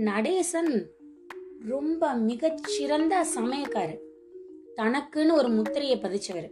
[0.00, 0.86] நடேசன்
[1.68, 3.98] ரொம்ப மிகச்சிறந்த சமயக்காரர்.
[4.76, 6.50] தனக்குன்னு ஒரு முத்திரையை பதிச்சவர்.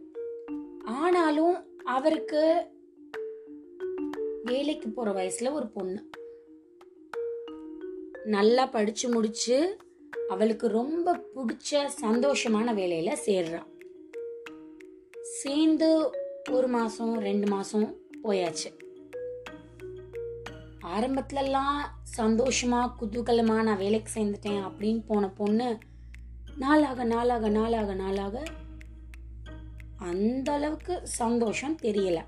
[0.85, 2.67] ஆனாலும் அவருக்கு
[4.45, 6.09] வேலைக்கு போற வயசுல ஒரு பொண்ணு.
[8.25, 9.77] நல்லா படிச்சு முடிச்சு
[10.29, 13.67] அவளுக்கு ரொம்ப பிடிச்ச சந்தோஷமான வேலையில சேர்றான்.
[15.23, 16.11] சேர்ந்து
[16.51, 18.88] ஒரு மாசம் ரெண்டு மாசம் போயாச்சு.
[20.97, 21.81] ஆரம்பத்துலலாம்
[22.17, 25.79] சந்தோஷமா குதூகலமாக நான் வேலைக்கு சேர்ந்துட்டேன் அப்படின்னு போன பொண்ணு
[26.57, 28.43] நாளாக நாளாக நாளாக நாளாக
[29.97, 32.25] அந்த அளவுக்கு சந்தோஷம் தெரியல.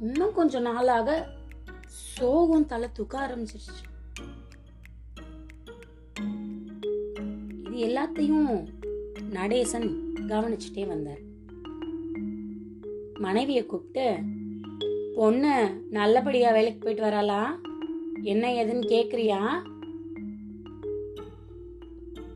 [0.00, 1.28] இன்னும் கொஞ்சம் நாளாக
[1.86, 3.82] சோகம் தலை தூக்க ஆரம்பிச்சிருச்சு.
[7.66, 8.50] இது எல்லாத்தையும்
[9.30, 9.88] நடேசன்
[10.28, 11.22] கவனிச்சுட்டே வந்தார்.
[13.18, 14.06] மனைவியை கூப்பிட்டு
[15.18, 17.56] பொண்ணு நல்லபடியா வேலைக்கு போயிட்டு வராளா?
[18.22, 19.62] என்ன ஏதுன்னு கேக்குறியா?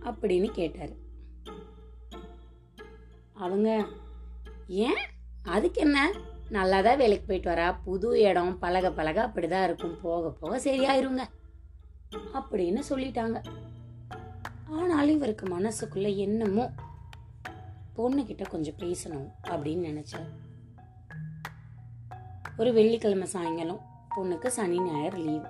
[0.05, 0.97] அப்படின்னு கேட்டாரு.
[3.33, 3.87] அவங்க
[4.69, 4.97] ஏன்?
[5.43, 6.13] அதுக்கு என்ன?
[6.49, 7.77] நல்லா தான் வேலைக்கு போயிட்டு வரா?
[7.85, 10.01] புது இடம் பழக பழக அப்படிதான் இருக்கும்.
[10.01, 11.23] போக போக சரியாயிருங்க.
[12.35, 13.43] அப்படின்னு சொல்லிட்டாங்க.
[14.71, 16.71] ஆனாலும் இவருக்கு மனசுக்குள்ள என்னமோ
[17.97, 20.51] பொண்ணுகிட்ட கொஞ்சம் பேசணும் அப்படின்னு நினைச்சார்.
[22.63, 23.81] ஒரு வெள்ளிக்கிழமை சாயங்காலம்
[24.17, 25.49] பொண்ணுக்கு சனி ஞாயிறு லீவு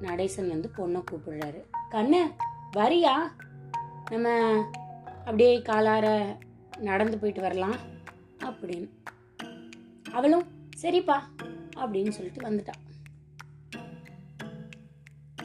[0.00, 1.60] நடேசன் வந்து பொண்ணை கூப்பிடுறாரு.
[1.90, 2.20] கண்ணு
[2.76, 3.14] வரியா?
[4.10, 4.28] நம்ம
[5.18, 6.36] அப்படியே காலார
[6.78, 7.76] நடந்து போயிட்டு வரலாம்
[8.40, 8.88] அப்படின்னு.
[10.12, 10.46] அவளும்
[10.82, 11.18] சரிப்பா
[11.76, 12.74] அப்படின்னு சொல்லிட்டு வந்துட்டா.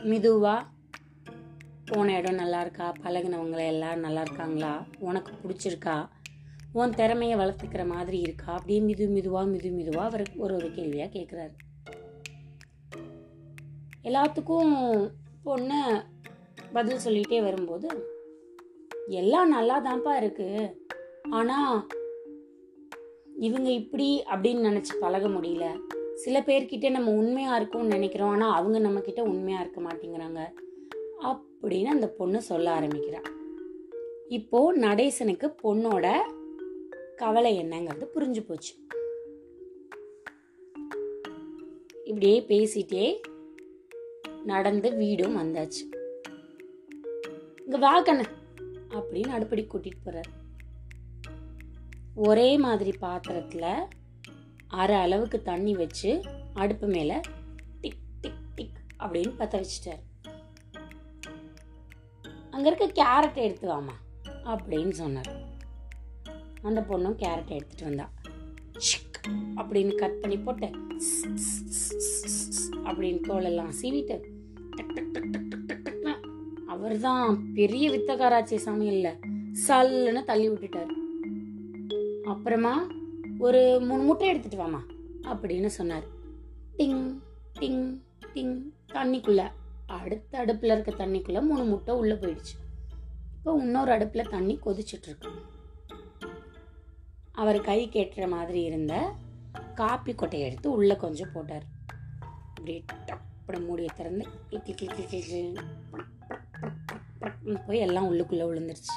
[0.03, 0.65] மிதுவா
[1.85, 2.93] போன இடம் நல்லா இருக்கா?
[3.03, 4.83] பழகுனவங்க எல்லாரும் நல்லா இருக்காங்களா?
[4.99, 5.97] உனக்கு பிடிச்சிருக்கா?
[6.73, 8.53] உன் திறமையை வளர்த்துக்கிற மாதிரி இருக்கா?
[8.53, 11.55] அப்படியே மிது மிதுவாக மிது மிதுவாக அவர் ஒரு ஒரு கேள்வியா கேட்குறாரு
[14.03, 14.73] எல்லாத்துக்கும்
[15.43, 16.03] பொண்ணு
[16.73, 17.89] பதில் சொல்லிட்டே வரும்போது
[19.07, 20.77] எல்லாம் நல்லா தான்ப்பா இருக்கு.
[21.29, 21.87] ஆனா
[23.39, 25.79] இவங்க இப்படி அப்படின்னு நினைச்சு பழக முடியல.
[26.13, 28.29] சில பேர்கிட்ட நம்ம உண்மையா இருக்கும்னு நினைக்கிறோம்.
[28.29, 30.39] ஆனா அவங்க நம்ம கிட்ட உண்மையா இருக்க மாட்டேங்கிறாங்க.
[31.23, 33.23] அப்படின்னு அந்த பொண்ணு சொல்ல ஆரம்பிக்கிறான்
[34.27, 36.19] இப்போ நடேசனுக்கு பொண்ணோட
[37.19, 38.73] கவலை என்னங்கிறது புரிஞ்சு போச்சு.
[42.03, 43.21] இப்படியே பேசிட்டே
[44.45, 45.83] நடந்து வீடும் வந்தாச்சு.
[47.63, 50.31] இங்க வா அப்படின்னு அடுப்படி கூட்டிட்டு போறாரு.
[52.15, 53.87] ஒரே மாதிரி பாத்திரத்துல
[54.67, 56.21] அரை அளவுக்கு தண்ணி வச்சு
[56.53, 57.21] அடுப்பு மேல
[57.81, 60.03] டிக் டிக் டிக் அப்படின்னு பத்த வச்சுட்டாரு.
[62.49, 63.95] அங்க இருக்க கேரட் எடுத்து வாமா
[64.43, 65.48] அப்படின்னு சொன்னார்.
[66.61, 68.11] அந்த பொண்ணும் கேரட் எடுத்துட்டு வந்தா.
[68.77, 69.19] சிக்!
[69.55, 70.65] அப்படின்னு கட் பண்ணி போட்டு
[72.83, 74.15] அப்படின்னு தோலெல்லாம் சீவிட்டு
[76.67, 79.15] அவர் தான் பெரிய டக் டக் இல்லை பெரிய
[79.67, 80.93] சல்லுன்னு தள்ளி விட்டுட்டாரு.
[82.23, 82.87] அப்புறமா
[83.39, 84.79] ஒரு மூணு முட்டை எடுத்துட்டு வாமா
[85.23, 86.03] அப்படின்னு சொன்னார்.
[86.77, 87.19] டிங்
[87.59, 88.01] டிங்
[88.33, 89.51] டிங் தண்ணிக்குள்ள
[89.85, 92.55] அடுத்த அடுப்பில் இருக்க தண்ணிக்குள்ள மூணு முட்டை உள்ளே போயிடுச்சு.
[93.37, 95.29] இப்போ இன்னொரு அடுப்பில் தண்ணி கொதிச்சிட்டு இருக்கு.
[97.39, 99.13] அவர் கை கேட்டுற மாதிரி இருந்த
[99.75, 101.63] காப்பி கொட்டையை எடுத்து உள்ளே கொஞ்சம் போட்டார்.
[102.49, 104.27] இப்படி டப்பட மூடியை திறந்து
[107.67, 108.95] போய் எல்லாம் உள்ளுக்குள்ளே விழுந்துருச்சு.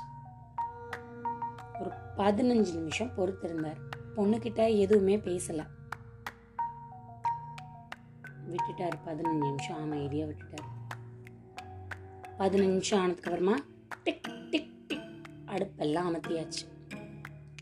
[1.80, 3.80] ஒரு பதினஞ்சு நிமிஷம் பொறுத்திருந்தார்.
[4.16, 5.66] பொண்ணுக்கிட்ட எதுவுமே பேசலை.
[8.50, 8.98] விட்டுட்டார்.
[9.06, 10.96] பதினஞ்சு நிமிஷம் அமைதியாக விட்டுட்டார்.
[12.38, 13.56] பதினஞ்சு நிமிஷம் ஆனதுக்கு அப்புறமா
[14.04, 16.81] டிக் டிக் டிக் அடுப்பெல்லாம் அமர்த்தியாச்சு.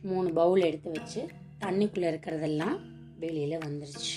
[0.03, 1.27] மூணு பவுல் எடுத்து வச்சு
[1.61, 2.81] தண்ணிக்குள்ளே இருக்கிறதெல்லாம்
[3.19, 4.17] வெளியில் வந்துருச்சு.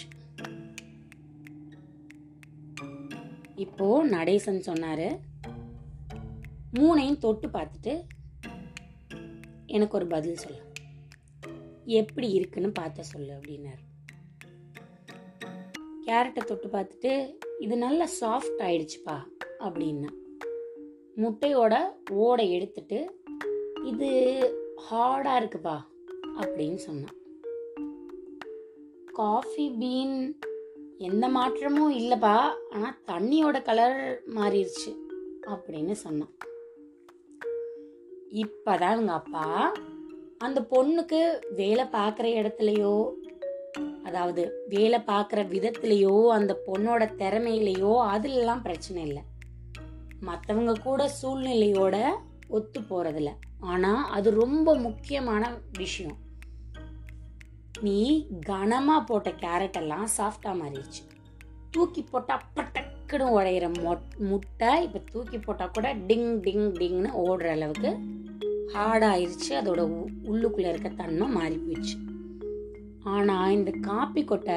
[3.56, 5.20] இப்போ நடேசன் சொன்னாரு
[6.74, 8.04] மூணையும் தொட்டு பார்த்துட்டு
[9.66, 10.62] எனக்கு ஒரு பதில் சொல்லு.
[11.86, 13.84] எப்படி இருக்குன்னு பார்த்த சொல்லு அப்படின்னாரு.
[16.06, 19.18] கேரட்டை தொட்டு பார்த்துட்டு இது நல்லா சாஃப்ட் ஆயிடுச்சுப்பா
[19.60, 20.10] அப்படின்னா.
[21.16, 21.76] முட்டையோட
[22.10, 23.22] ஓடை எடுத்துட்டு
[23.84, 24.10] இது
[24.90, 25.76] ஹார்டாக இருக்குப்பா
[26.42, 27.18] அப்படின்னு சொன்னான்.
[29.14, 30.16] காஃபி பீன்
[30.98, 32.36] எந்த மாற்றமும் இல்லைப்பா
[32.70, 34.92] ஆனால் தண்ணியோட கலர் மாறிடுச்சு
[35.48, 36.34] அப்படின்னு சொன்னான்.
[38.44, 39.72] இப்போதான் எங்கள் அப்பா
[40.38, 41.20] அந்த பொண்ணுக்கு
[41.56, 42.96] வேலை பார்க்குற இடத்துலையோ
[44.04, 49.24] அதாவது வேலை பார்க்குற விதத்துலேயோ அந்த பொண்ணோட திறமையிலையோ அதுலலாம் பிரச்சனை இல்லை.
[50.26, 51.96] மற்றவங்க கூட சூழ்நிலையோட
[52.48, 53.32] ஒத்து போகிறதில்ல
[53.64, 56.18] ஆனால் அது ரொம்ப முக்கியமான விஷயம்.
[57.82, 61.12] நீ கனமாக போட்ட கேரட் எல்லாம் சாஃப்டா மாறிடுச்சு.
[61.72, 67.98] தூக்கி போட்டால் பட்டக்குன்னு உடையிற மொ- முட்டை இப்போ தூக்கி போட்டால் கூட டிங் டிங் டிங்னு ஓடுற அளவுக்கு
[68.74, 72.08] ஹார்டாயிருச்சு அதோட உ- இருக்க தன்மை மாறி போயிடுச்சு.
[73.04, 74.56] ஆனால் இந்த காப்பி கொட்டை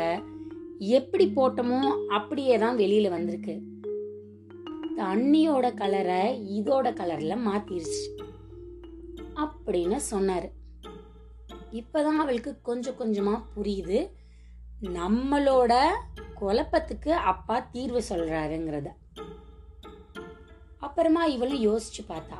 [0.78, 3.60] எப்படி போட்டோமோ அப்படியே தான் வெளியில் வந்திருக்கு.
[4.96, 8.25] தண்ணியோட கலரை இதோட கலரில் மாற்றிருச்சு
[9.36, 10.50] அப்படின்னு சொன்னார்.
[11.72, 14.10] இப்போதான் அவளுக்கு கொஞ்சம் கொஞ்சமாக புரியுது.
[14.82, 15.88] நம்மளோட
[16.40, 18.86] குழப்பத்துக்கு அப்பா தீர்வு சொல்றாருங்கிறத.
[20.78, 22.38] அப்புறமா இவளும் யோசிச்சு பார்த்தா.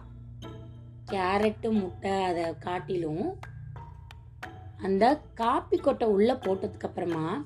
[1.10, 3.38] கேரட்டு முட்டை அதை காட்டிலும்
[4.76, 7.44] அந்த காப்பி கொட்டை உள்ள போட்டதுக்கு அப்புறமா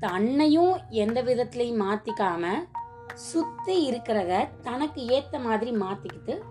[0.00, 2.68] தன்னையும் எந்த விதத்துலையும் மாத்திக்காம
[3.14, 6.42] சுத்தி இருக்கிறத தனக்கு ஏத்த மாதிரி மாத்திக்கிட்டு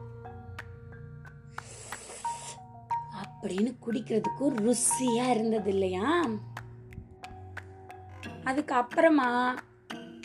[3.41, 6.29] அப்படின்னு குடிக்கிறதுக்கும் ருசியா இருந்தது இல்லையா?
[8.43, 9.59] அதுக்கு அப்புறமா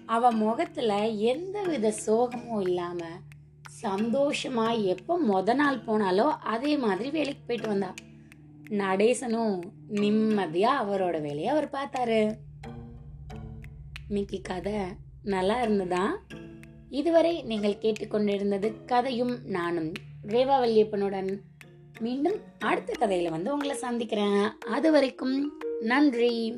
[0.06, 2.98] அவ முகத்துல எந்த வித சோகமும் இல்லாம
[3.82, 7.94] சந்தோஷமா எப்ப மொத நாள் போனாலோ அதே மாதிரி வேலைக்கு போயிட்டு வந்தா.
[8.70, 12.38] நடேசனும் நிம்மதியா அவரோட வேலையை அவர் பார்த்தாரு.
[14.08, 14.80] மிக்கி கதை
[15.22, 16.16] நல்லா இருந்ததா?
[16.90, 19.92] இதுவரை நீங்கள் கேட்டுக்கொண்டிருந்தது கதையும் நானும்
[20.22, 21.40] ரேவா வல்லியப்பனுடன்
[21.98, 24.50] மீண்டும் அடுத்த கதையில வந்து உங்களை சந்திக்கிறேன்.
[24.70, 26.56] அது வரைக்கும் நன்றி.